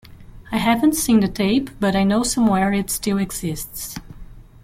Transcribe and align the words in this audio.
I 0.51 0.57
haven't 0.57 0.95
seen 0.95 1.19
the 1.19 1.27
tape, 1.27 1.69
but 1.79 1.95
I 1.95 2.03
know 2.03 2.23
somewhere 2.23 2.73
it 2.73 2.89
still 2.89 3.19
exists". 3.19 3.99